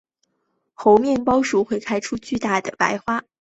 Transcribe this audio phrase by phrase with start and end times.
[0.73, 3.23] 猴面包树会开出巨大的白花。